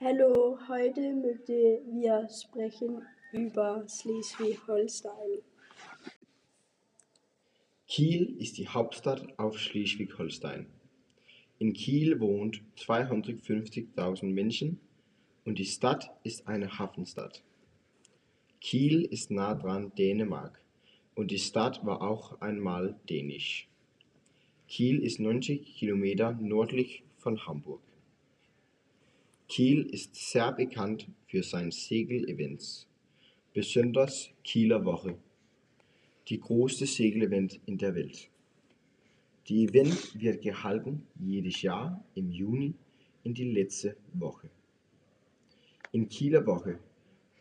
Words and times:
Hallo, 0.00 0.58
heute 0.68 1.14
möchten 1.14 2.00
wir 2.00 2.28
sprechen 2.28 3.00
über 3.32 3.86
Schleswig-Holstein. 3.88 5.38
Kiel 7.86 8.36
ist 8.40 8.58
die 8.58 8.66
Hauptstadt 8.66 9.38
auf 9.38 9.56
Schleswig-Holstein. 9.56 10.66
In 11.60 11.72
Kiel 11.74 12.18
wohnt 12.18 12.60
250.000 12.76 14.24
Menschen 14.24 14.80
und 15.44 15.60
die 15.60 15.64
Stadt 15.64 16.10
ist 16.24 16.48
eine 16.48 16.76
Hafenstadt. 16.76 17.44
Kiel 18.60 19.04
ist 19.04 19.30
nah 19.30 19.54
dran 19.54 19.92
Dänemark 19.96 20.60
und 21.14 21.30
die 21.30 21.38
Stadt 21.38 21.86
war 21.86 22.02
auch 22.02 22.40
einmal 22.40 22.98
dänisch. 23.08 23.68
Kiel 24.66 25.04
ist 25.04 25.20
90 25.20 25.76
Kilometer 25.76 26.32
nördlich 26.32 27.04
von 27.16 27.46
Hamburg. 27.46 27.80
Kiel 29.54 29.82
ist 29.92 30.16
sehr 30.16 30.50
bekannt 30.50 31.06
für 31.28 31.44
seine 31.44 31.70
Segelevents, 31.70 32.88
besonders 33.52 34.30
Kieler 34.42 34.84
Woche, 34.84 35.16
die 36.26 36.40
größte 36.40 36.86
Segelevent 36.86 37.60
in 37.64 37.78
der 37.78 37.94
Welt. 37.94 38.28
Die 39.46 39.62
Event 39.62 40.20
wird 40.20 40.42
gehalten 40.42 41.06
jedes 41.20 41.62
Jahr 41.62 42.04
im 42.16 42.32
Juni 42.32 42.74
in 43.22 43.32
die 43.32 43.52
letzte 43.52 43.96
Woche. 44.14 44.50
In 45.92 46.08
Kieler 46.08 46.44
Woche, 46.44 46.80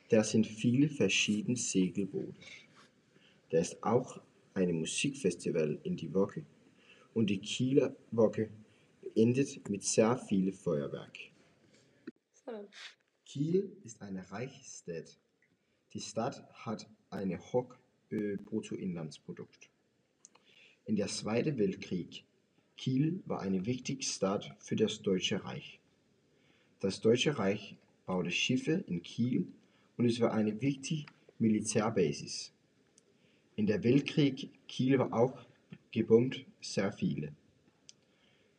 da 0.10 0.24
sind 0.24 0.46
viele 0.46 0.90
verschiedene 0.90 1.58
Segelboote. 1.58 2.36
Da 3.50 3.58
ist 3.58 3.84
auch 3.84 4.22
ein 4.54 4.72
Musikfestival 4.72 5.80
in 5.82 5.98
die 5.98 6.14
Woche 6.14 6.46
und 7.16 7.32
die 7.32 7.40
Kieler 7.40 7.96
Woche 8.12 8.50
endet 9.16 9.68
mit 9.68 9.82
sehr 9.82 10.16
viel 10.16 10.52
Feuerwerk. 10.52 11.33
Kiel 13.26 13.76
ist 13.84 14.02
eine 14.02 14.30
reiche 14.32 14.64
Stadt. 14.64 15.18
Die 15.94 16.00
Stadt 16.00 16.44
hat 16.54 16.90
ein 17.10 17.40
hohes 17.52 17.78
Bruttoinlandsprodukt. 18.10 19.70
In 20.86 20.96
der 20.96 21.08
Zweiten 21.08 21.58
Weltkrieg 21.58 22.26
Kiel 22.78 23.24
war 23.26 23.40
eine 23.42 23.66
wichtige 23.66 24.04
Stadt 24.04 24.56
für 24.60 24.76
das 24.76 25.02
Deutsche 25.02 25.44
Reich. 25.44 25.80
Das 26.80 27.00
Deutsche 27.02 27.38
Reich 27.38 27.76
baute 28.06 28.32
Schiffe 28.32 28.84
in 28.88 29.02
Kiel 29.02 29.48
und 29.98 30.06
es 30.06 30.20
war 30.20 30.34
eine 30.34 30.60
wichtige 30.62 31.06
Militärbasis. 31.40 32.52
In 33.56 33.66
der 33.66 33.84
Weltkrieg 33.84 34.50
Kiel 34.68 35.00
war 35.00 35.14
auch 35.14 35.46
gebombt 35.92 36.46
sehr 36.62 36.92
viele. 36.92 37.34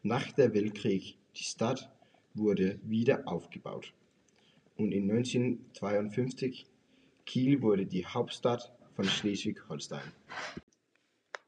Nach 0.02 0.32
der 0.32 0.54
Weltkrieg 0.54 1.18
die 1.36 1.44
Stadt 1.44 1.93
wurde 2.34 2.78
wieder 2.82 3.26
aufgebaut 3.26 3.92
und 4.76 4.92
in 4.92 5.10
1952 5.10 6.66
Kiel 7.26 7.62
wurde 7.62 7.86
die 7.86 8.04
Hauptstadt 8.06 8.72
von 8.94 9.04
Schleswig-Holstein. 9.04 10.12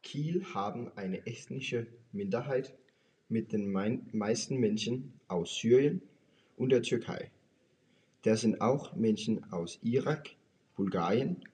Kiel 0.02 0.44
haben 0.54 0.90
eine 0.96 1.26
ethnische 1.26 1.86
Minderheit 2.12 2.74
mit 3.28 3.52
den 3.52 3.70
meisten 3.70 4.56
Menschen 4.56 5.12
aus 5.28 5.56
Syrien 5.56 6.00
und 6.56 6.70
der 6.70 6.82
Türkei. 6.82 7.30
Da 8.22 8.36
sind 8.36 8.60
auch 8.60 8.94
Menschen 8.94 9.52
aus 9.52 9.78
Irak, 9.82 10.30
Bulgarien, 10.76 11.44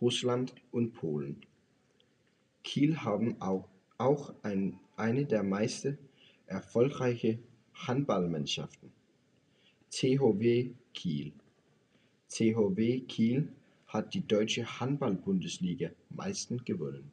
Russland 0.00 0.54
und 0.70 0.92
Polen. 0.92 1.40
Kiel 2.62 2.98
haben 2.98 3.40
auch, 3.40 3.68
auch 3.98 4.34
ein, 4.42 4.78
eine 4.96 5.24
der 5.24 5.42
meisten 5.42 5.98
erfolgreichen 6.46 7.42
Handballmannschaften. 7.74 8.92
THW 9.90 10.70
Kiel. 10.92 11.32
THW 12.28 13.00
Kiel 13.06 13.48
hat 13.86 14.14
die 14.14 14.26
deutsche 14.26 14.80
Handball-Bundesliga 14.80 15.90
meistens 16.10 16.64
gewonnen. 16.64 17.12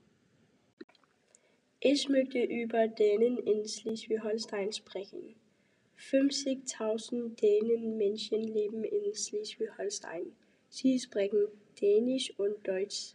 Ich 1.80 2.09
möchte 2.09 2.44
über 2.44 2.88
Dänen 2.88 3.38
in 3.38 3.68
Schleswig-Holstein 3.68 4.72
sprechen. 4.72 5.36
50.000 5.97 7.36
Dänen 7.36 7.97
Menschen 7.97 8.44
leben 8.44 8.84
in 8.84 9.13
Schleswig-Holstein. 9.13 10.31
Sie 10.69 11.00
sprechen 11.00 11.47
Dänisch 11.80 12.34
und 12.40 12.68
Deutsch. 12.68 13.13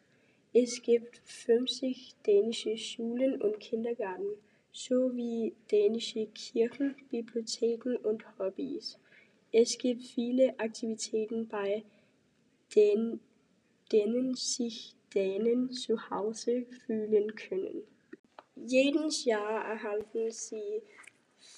Es 0.52 0.80
gibt 0.82 1.20
50 1.24 2.14
dänische 2.26 2.76
Schulen 2.76 3.40
und 3.42 3.60
Kindergärten 3.60 4.38
sowie 4.76 5.54
dänische 5.70 6.26
Kirchen, 6.26 6.94
Bibliotheken 7.10 7.96
und 7.96 8.24
Hobbys. 8.38 8.98
Es 9.50 9.78
gibt 9.78 10.02
viele 10.02 10.58
Aktivitäten, 10.58 11.48
bei 11.48 11.82
denen 12.74 14.34
sich 14.34 14.94
Dänen 15.14 15.70
zu 15.70 16.10
Hause 16.10 16.66
fühlen 16.84 17.34
können. 17.34 17.84
Jedes 18.54 19.24
Jahr 19.24 19.64
erhalten 19.64 20.30
sie 20.30 20.82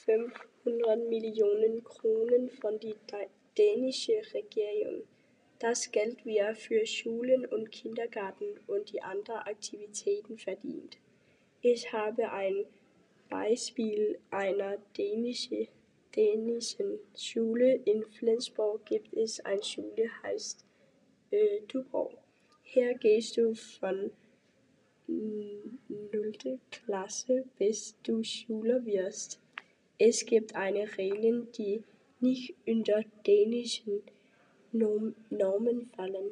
500 0.05 1.09
Millionen 1.09 1.83
Kronen 1.83 2.51
von 2.51 2.79
der 2.79 2.95
dänischen 3.57 4.23
Regierung. 4.33 5.03
Das 5.59 5.91
Geld 5.91 6.25
wird 6.25 6.57
für 6.57 6.87
Schulen 6.87 7.47
und 7.47 7.73
Kindergärten 7.73 8.61
und 8.69 8.93
die 8.93 9.03
anderen 9.03 9.41
Aktivitäten 9.41 10.39
verdient. 10.39 10.99
Ich 11.63 11.93
habe 11.93 12.31
ein 12.31 12.65
Beispiel 13.29 14.19
einer 14.31 14.79
dänischen 14.97 15.69
Schule. 17.17 17.75
In 17.85 18.05
Flensborg 18.05 18.85
gibt 18.87 19.15
es 19.15 19.41
eine 19.41 19.63
Schule, 19.63 20.11
heißt 20.23 20.65
äh, 21.31 21.61
Tuborg. 21.69 22.19
Hier 22.63 22.95
gehst 22.95 23.37
du 23.37 23.55
von 23.55 24.11
0. 25.07 26.59
Klasse 26.71 27.45
bis 27.59 27.97
du 28.03 28.23
Schüler 28.23 28.85
wirst. 28.85 29.41
Es 29.99 30.25
gibt 30.27 30.55
eine 30.55 30.87
Regel, 30.99 31.47
die 31.57 31.83
nicht 32.21 32.55
unter 32.67 33.03
dänischen 33.27 34.03
Normen 34.73 35.87
fallen. 35.97 36.31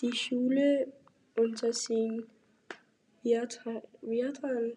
Die 0.00 0.12
Schule 0.12 0.92
unter 1.36 1.72
sich 1.72 2.22
wird 3.22 3.66
an 3.66 4.72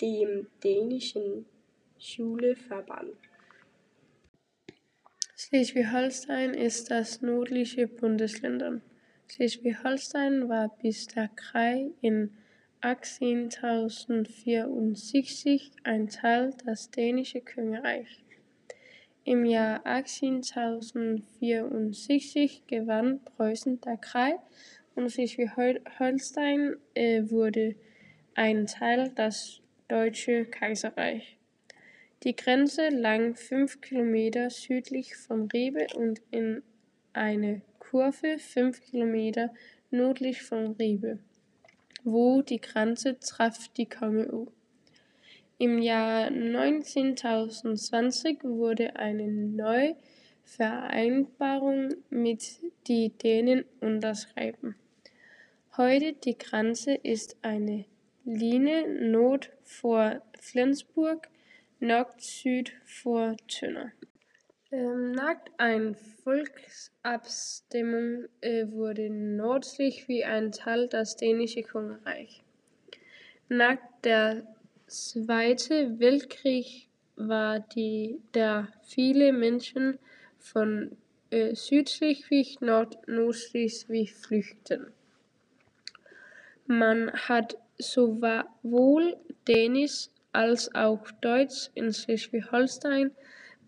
dem 0.00 0.46
dänischen 0.62 1.46
Schülerverband. 1.98 3.16
Schleswig-Holstein 5.36 6.54
ist 6.54 6.90
das 6.90 7.20
nördlichste 7.22 7.86
Bundesland. 7.86 8.82
Schleswig-Holstein 9.28 10.48
war 10.48 10.74
bis 10.80 11.06
der 11.08 11.28
Krieg 11.28 11.92
in 12.00 12.30
1864 12.80 15.72
ein 15.82 16.08
Teil 16.08 16.54
des 16.66 16.90
dänischen 16.90 17.44
Königreichs. 17.44 18.22
Im 19.24 19.44
Jahr 19.46 19.84
1864 19.86 22.66
gewann 22.66 23.20
Preußen 23.24 23.80
den 23.80 24.00
Krieg 24.00 24.36
und 24.94 25.10
Schleswig-Holstein 25.10 26.76
wurde 26.94 27.74
ein 28.34 28.66
Teil 28.66 29.10
des 29.10 29.62
Deutschen 29.88 30.50
Kaiserreichs. 30.50 31.26
Die 32.22 32.34
Grenze 32.34 32.88
lag 32.88 33.36
fünf 33.36 33.82
Kilometer 33.82 34.48
südlich 34.48 35.14
von 35.14 35.50
Ribe 35.50 35.88
und 35.94 36.22
in 36.30 36.62
einer 37.12 37.60
Kurve 37.78 38.38
fünf 38.38 38.80
Kilometer 38.80 39.52
nördlich 39.90 40.40
von 40.40 40.72
Ribe, 40.72 41.18
wo 42.02 42.40
die 42.40 42.62
Grenze 42.62 43.20
traf 43.20 43.68
die 43.76 43.84
Kongeau. 43.84 44.50
Im 45.58 45.78
Jahr 45.78 46.28
1920 46.28 48.42
wurde 48.42 48.96
eine 48.96 49.28
neue 49.28 49.96
Vereinbarung 50.44 51.90
mit 52.08 52.42
den 52.88 53.18
Dänen 53.18 53.66
unterschrieben. 53.82 54.76
Heute 55.76 56.14
die 56.14 56.38
Grenze 56.38 56.94
ist 56.94 57.36
eine 57.42 57.84
Linie 58.26 58.88
Nord 58.88 59.50
vor 59.64 60.22
Flensburg 60.40 61.28
Nord-Süd 61.78 62.72
vor 62.86 63.36
Tönne. 63.48 63.92
Ähm, 64.72 65.12
nach 65.12 65.36
einer 65.58 65.92
Volksabstimmung 66.22 68.24
äh, 68.40 68.66
wurde 68.70 69.10
Nordschleswig 69.10 70.24
ein 70.24 70.52
Teil 70.52 70.88
des 70.88 71.16
dänischen 71.16 71.64
Königreichs. 71.64 72.40
Nach 73.50 73.76
dem 74.02 74.46
Zweiten 74.86 76.00
Weltkrieg 76.00 76.88
war 77.16 77.60
die, 77.60 78.22
da 78.32 78.68
viele 78.84 79.34
Menschen 79.34 79.98
von 80.38 80.96
äh, 81.30 81.54
nach 82.60 82.86
Nordschleswig 83.06 84.14
flüchteten. 84.14 84.94
Man 86.66 87.12
hat 87.12 87.58
sowohl 87.78 89.16
Dänisch 89.46 90.08
als 90.32 90.74
auch 90.74 91.10
Deutsch 91.20 91.70
in 91.74 91.92
Schleswig-Holstein, 91.92 93.10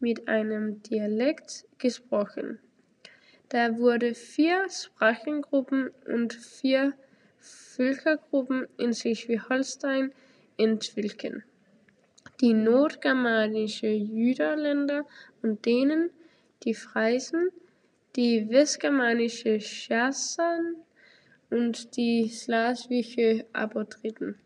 mit 0.00 0.28
einem 0.28 0.82
Dialekt 0.82 1.64
gesprochen. 1.78 2.58
Da 3.48 3.78
wurden 3.78 4.14
vier 4.14 4.66
Sprachengruppen 4.68 5.90
und 6.06 6.34
vier 6.34 6.94
Völkergruppen 7.38 8.66
in 8.78 8.92
Schleswig-Holstein 8.92 10.12
entwickelt: 10.58 11.44
die 12.40 12.54
nordgermanischen 12.54 14.14
Jüderländer 14.14 15.06
und 15.42 15.64
Dänen, 15.64 16.10
die 16.64 16.74
Friesen, 16.74 17.50
die 18.16 18.48
westgermanischen 18.50 19.60
Sachsen 19.60 20.76
und 21.50 21.96
die 21.96 22.28
slawischen 22.28 23.44
Abodriten. 23.52 24.36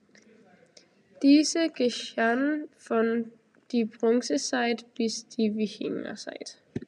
Diese 1.23 1.69
geschahen 1.69 2.69
von 2.76 3.32
die 3.73 3.85
Bronzezeit 3.85 4.87
bis 4.94 5.29
die 5.29 5.56
Wikingerzeit. 5.56 6.58